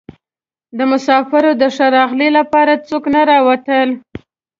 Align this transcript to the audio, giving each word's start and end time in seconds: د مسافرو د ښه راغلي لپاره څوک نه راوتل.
د 0.77 0.79
مسافرو 0.91 1.51
د 1.61 1.63
ښه 1.75 1.85
راغلي 1.97 2.29
لپاره 2.37 2.73
څوک 2.87 3.03
نه 3.13 3.21
راوتل. 3.31 3.89